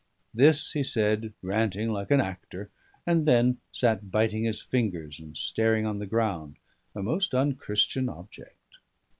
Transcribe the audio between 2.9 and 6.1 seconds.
and then sat biting his fingers and staring on the